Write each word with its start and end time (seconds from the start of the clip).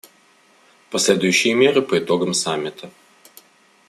Последующие 0.89 1.53
меры 1.53 1.83
по 1.83 1.99
итогам 1.99 2.33
Саммита. 2.33 2.89